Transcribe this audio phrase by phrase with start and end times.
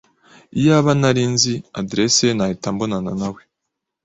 [0.57, 3.41] Iyaba nari nzi adresse ye, nahita mbonana nawe.